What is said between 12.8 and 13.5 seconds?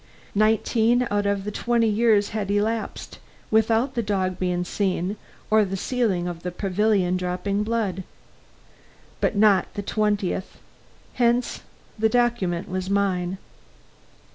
mine.